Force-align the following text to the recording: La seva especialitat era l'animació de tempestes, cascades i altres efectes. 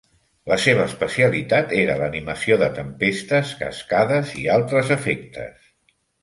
La 0.51 0.55
seva 0.61 0.85
especialitat 0.91 1.75
era 1.79 1.97
l'animació 1.99 2.57
de 2.63 2.69
tempestes, 2.79 3.53
cascades 3.61 4.33
i 4.45 4.49
altres 4.57 4.91
efectes. 4.97 5.71